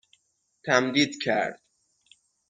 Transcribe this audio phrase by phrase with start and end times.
[0.63, 1.61] تمدید کرد